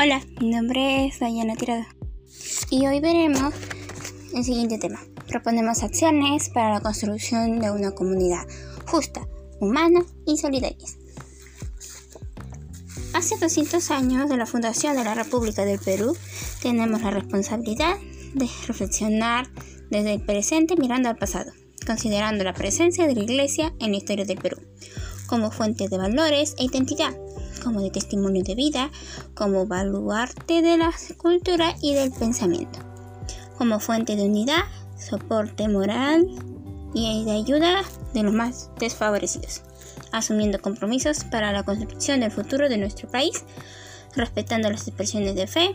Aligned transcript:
Hola, 0.00 0.22
mi 0.40 0.50
nombre 0.50 1.06
es 1.06 1.18
Dayana 1.18 1.56
Tirado 1.56 1.84
y 2.70 2.86
hoy 2.86 3.00
veremos 3.00 3.52
el 4.32 4.44
siguiente 4.44 4.78
tema. 4.78 5.00
Proponemos 5.26 5.82
acciones 5.82 6.50
para 6.50 6.74
la 6.74 6.80
construcción 6.80 7.58
de 7.58 7.72
una 7.72 7.90
comunidad 7.90 8.46
justa, 8.86 9.26
humana 9.58 10.04
y 10.24 10.38
solidaria. 10.38 10.86
Hace 13.12 13.38
200 13.38 13.90
años 13.90 14.28
de 14.28 14.36
la 14.36 14.46
fundación 14.46 14.96
de 14.96 15.02
la 15.02 15.14
República 15.14 15.64
del 15.64 15.80
Perú, 15.80 16.16
tenemos 16.62 17.02
la 17.02 17.10
responsabilidad 17.10 17.96
de 18.34 18.48
reflexionar 18.68 19.48
desde 19.90 20.14
el 20.14 20.20
presente 20.20 20.76
mirando 20.76 21.08
al 21.08 21.16
pasado, 21.16 21.50
considerando 21.84 22.44
la 22.44 22.54
presencia 22.54 23.08
de 23.08 23.16
la 23.16 23.24
Iglesia 23.24 23.74
en 23.80 23.90
la 23.90 23.96
historia 23.96 24.24
del 24.24 24.38
Perú 24.38 24.58
como 25.26 25.50
fuente 25.50 25.88
de 25.88 25.98
valores 25.98 26.54
e 26.58 26.64
identidad 26.64 27.14
como 27.68 27.82
de 27.82 27.90
testimonio 27.90 28.42
de 28.42 28.54
vida, 28.54 28.90
como 29.34 29.66
baluarte 29.66 30.62
de 30.62 30.78
la 30.78 30.90
cultura 31.18 31.74
y 31.82 31.92
del 31.92 32.10
pensamiento, 32.10 32.78
como 33.58 33.78
fuente 33.78 34.16
de 34.16 34.22
unidad, 34.22 34.62
soporte 34.96 35.68
moral 35.68 36.26
y 36.94 37.26
de 37.26 37.32
ayuda 37.32 37.82
de 38.14 38.22
los 38.22 38.32
más 38.32 38.70
desfavorecidos, 38.80 39.60
asumiendo 40.12 40.62
compromisos 40.62 41.24
para 41.24 41.52
la 41.52 41.62
construcción 41.62 42.20
del 42.20 42.30
futuro 42.30 42.70
de 42.70 42.78
nuestro 42.78 43.06
país, 43.10 43.44
respetando 44.16 44.70
las 44.70 44.88
expresiones 44.88 45.34
de 45.34 45.46
fe, 45.46 45.74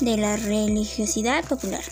de 0.00 0.16
la 0.16 0.36
religiosidad 0.36 1.44
popular 1.44 1.84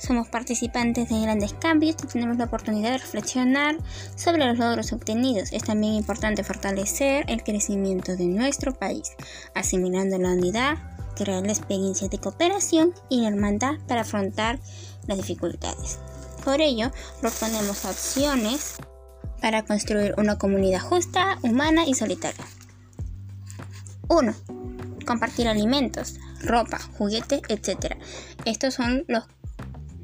somos 0.00 0.28
participantes 0.28 1.08
de 1.08 1.20
grandes 1.20 1.52
cambios 1.52 1.96
y 2.02 2.06
tenemos 2.06 2.38
la 2.38 2.46
oportunidad 2.46 2.92
de 2.92 2.98
reflexionar 2.98 3.76
sobre 4.16 4.46
los 4.46 4.58
logros 4.58 4.92
obtenidos. 4.92 5.52
Es 5.52 5.64
también 5.64 5.92
importante 5.94 6.42
fortalecer 6.42 7.26
el 7.28 7.42
crecimiento 7.42 8.16
de 8.16 8.24
nuestro 8.24 8.72
país, 8.74 9.12
asimilando 9.54 10.16
la 10.18 10.30
unidad, 10.30 10.78
crear 11.16 11.44
la 11.44 11.52
experiencia 11.52 12.08
de 12.08 12.18
cooperación 12.18 12.94
y 13.10 13.20
la 13.20 13.28
hermandad 13.28 13.74
para 13.86 14.00
afrontar 14.00 14.58
las 15.06 15.18
dificultades. 15.18 15.98
Por 16.44 16.62
ello, 16.62 16.90
proponemos 17.20 17.84
opciones 17.84 18.76
para 19.42 19.64
construir 19.64 20.14
una 20.16 20.38
comunidad 20.38 20.80
justa, 20.80 21.38
humana 21.42 21.84
y 21.86 21.94
solitaria. 21.94 22.44
1. 24.08 24.34
Compartir 25.06 25.46
alimentos, 25.46 26.16
ropa, 26.40 26.78
juguetes, 26.96 27.42
etc. 27.48 27.96
Estos 28.44 28.74
son 28.74 29.04
los 29.06 29.24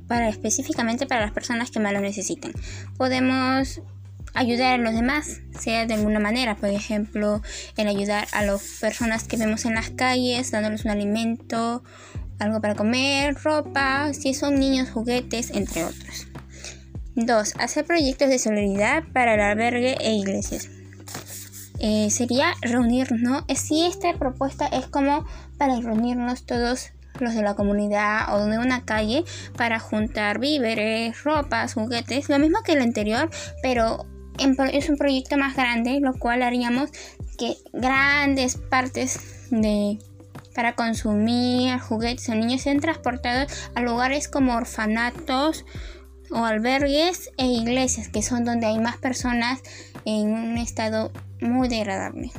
para 0.06 0.28
específicamente 0.28 1.06
para 1.06 1.22
las 1.22 1.32
personas 1.32 1.70
que 1.70 1.80
más 1.80 1.92
lo 1.92 2.00
necesiten. 2.00 2.52
Podemos 2.96 3.80
ayudar 4.34 4.74
a 4.74 4.82
los 4.82 4.94
demás, 4.94 5.40
sea 5.58 5.86
de 5.86 5.94
alguna 5.94 6.20
manera, 6.20 6.56
por 6.56 6.68
ejemplo, 6.68 7.42
en 7.76 7.88
ayudar 7.88 8.28
a 8.32 8.44
las 8.44 8.62
personas 8.80 9.24
que 9.24 9.36
vemos 9.36 9.64
en 9.64 9.74
las 9.74 9.90
calles, 9.90 10.50
dándoles 10.50 10.84
un 10.84 10.90
alimento, 10.90 11.82
algo 12.38 12.60
para 12.60 12.74
comer, 12.74 13.34
ropa, 13.42 14.12
si 14.12 14.34
son 14.34 14.56
niños, 14.56 14.90
juguetes, 14.90 15.50
entre 15.50 15.84
otros. 15.84 16.28
2. 17.14 17.54
Hacer 17.58 17.86
proyectos 17.86 18.28
de 18.28 18.38
solidaridad 18.38 19.04
para 19.14 19.34
el 19.34 19.41
albergue 19.41 19.96
e 20.00 20.12
iglesias. 20.12 20.68
Eh, 21.78 22.10
sería 22.10 22.54
reunirnos, 22.60 23.44
si 23.54 23.86
esta 23.86 24.12
propuesta 24.14 24.66
es 24.66 24.86
como 24.86 25.26
para 25.56 25.80
reunirnos 25.80 26.44
todos 26.44 26.91
los 27.20 27.34
de 27.34 27.42
la 27.42 27.55
comunidad 27.55 28.34
o 28.34 28.47
de 28.47 28.59
una 28.59 28.84
calle 28.84 29.25
para 29.56 29.78
juntar 29.78 30.39
víveres, 30.39 31.22
ropas, 31.25 31.75
juguetes, 31.75 32.28
lo 32.28 32.39
mismo 32.39 32.59
que 32.64 32.72
el 32.72 32.83
anterior, 32.83 33.31
pero 33.62 34.06
es 34.39 34.89
un 34.89 34.97
proyecto 34.97 35.37
más 35.37 35.56
grande, 35.56 35.98
lo 36.00 36.14
cual 36.14 36.42
haríamos 36.42 36.91
que 37.39 37.56
grandes 37.72 38.56
partes 38.56 39.48
de 39.50 39.98
para 40.55 40.75
consumir 40.75 41.78
juguetes 41.78 42.28
o 42.31 42.34
niños 42.34 42.62
sean 42.62 42.81
transportados 42.81 43.71
a 43.75 43.82
lugares 43.82 44.26
como 44.26 44.56
orfanatos 44.56 45.66
o 46.31 46.44
albergues 46.44 47.31
e 47.37 47.47
iglesias, 47.47 48.09
que 48.09 48.22
son 48.22 48.44
donde 48.44 48.66
hay 48.66 48.78
más 48.78 48.97
personas 48.97 49.60
en 50.06 50.32
un 50.32 50.56
estado 50.56 51.12
muy 51.41 51.69
degradable. 51.69 52.32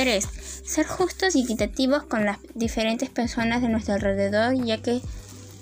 3. 0.00 0.26
Ser 0.64 0.86
justos 0.86 1.36
y 1.36 1.42
equitativos 1.42 2.04
con 2.04 2.24
las 2.24 2.38
diferentes 2.54 3.10
personas 3.10 3.60
de 3.60 3.68
nuestro 3.68 3.92
alrededor, 3.92 4.54
ya 4.64 4.78
que 4.78 5.02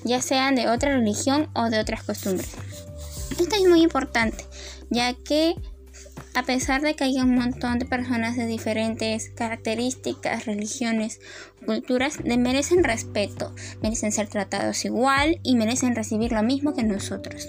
ya 0.04 0.22
sean 0.22 0.54
de 0.54 0.68
otra 0.68 0.96
religión 0.96 1.50
o 1.54 1.70
de 1.70 1.80
otras 1.80 2.04
costumbres. 2.04 2.52
Esto 3.32 3.56
es 3.56 3.68
muy 3.68 3.82
importante, 3.82 4.44
ya 4.90 5.12
que 5.12 5.56
a 6.34 6.44
pesar 6.44 6.82
de 6.82 6.94
que 6.94 7.02
hay 7.02 7.20
un 7.20 7.34
montón 7.34 7.80
de 7.80 7.84
personas 7.84 8.36
de 8.36 8.46
diferentes 8.46 9.30
características, 9.30 10.46
religiones, 10.46 11.18
culturas, 11.66 12.24
merecen 12.24 12.84
respeto, 12.84 13.52
merecen 13.82 14.12
ser 14.12 14.28
tratados 14.28 14.84
igual 14.84 15.40
y 15.42 15.56
merecen 15.56 15.96
recibir 15.96 16.30
lo 16.30 16.44
mismo 16.44 16.74
que 16.74 16.84
nosotros. 16.84 17.48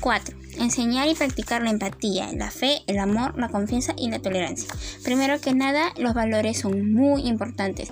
4. 0.00 0.39
Enseñar 0.60 1.08
y 1.08 1.14
practicar 1.14 1.62
la 1.62 1.70
empatía, 1.70 2.30
la 2.34 2.50
fe, 2.50 2.82
el 2.86 2.98
amor, 2.98 3.38
la 3.38 3.48
confianza 3.48 3.94
y 3.96 4.10
la 4.10 4.20
tolerancia. 4.20 4.68
Primero 5.02 5.40
que 5.40 5.54
nada, 5.54 5.92
los 5.96 6.12
valores 6.12 6.58
son 6.58 6.92
muy 6.92 7.26
importantes, 7.26 7.88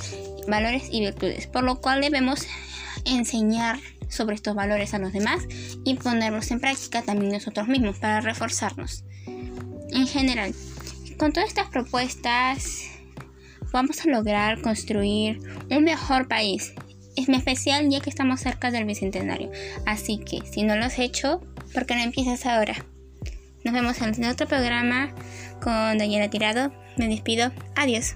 valores 0.46 0.88
y 0.90 1.00
virtudes, 1.00 1.46
por 1.46 1.64
lo 1.64 1.80
cual 1.80 2.02
debemos 2.02 2.46
enseñar 3.06 3.78
sobre 4.10 4.34
estos 4.34 4.54
valores 4.54 4.92
a 4.92 4.98
los 4.98 5.12
demás 5.12 5.44
y 5.84 5.94
ponerlos 5.94 6.50
en 6.50 6.60
práctica 6.60 7.02
también 7.02 7.32
nosotros 7.32 7.68
mismos 7.68 7.98
para 7.98 8.20
reforzarnos. 8.20 9.04
En 9.26 10.06
general, 10.06 10.54
con 11.18 11.32
todas 11.32 11.48
estas 11.48 11.68
propuestas 11.68 12.82
vamos 13.72 14.04
a 14.04 14.10
lograr 14.10 14.60
construir 14.60 15.40
un 15.70 15.84
mejor 15.84 16.28
país, 16.28 16.74
es 17.18 17.28
especial 17.28 17.88
ya 17.88 18.00
que 18.00 18.10
estamos 18.10 18.40
cerca 18.40 18.70
del 18.70 18.84
bicentenario. 18.84 19.50
Así 19.86 20.18
que 20.18 20.40
si 20.46 20.62
no 20.62 20.76
lo 20.76 20.84
has 20.84 20.98
hecho, 20.98 21.40
¿por 21.72 21.86
qué 21.86 21.94
no 21.94 22.02
empiezas 22.02 22.46
ahora? 22.46 22.74
Nos 23.64 23.74
vemos 23.74 24.00
en 24.00 24.24
otro 24.24 24.46
programa 24.46 25.14
con 25.60 25.98
Daniela 25.98 26.30
Tirado. 26.30 26.72
Me 26.96 27.08
despido. 27.08 27.52
Adiós. 27.76 28.14